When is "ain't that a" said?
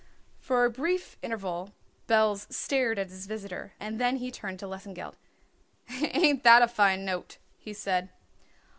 5.91-6.67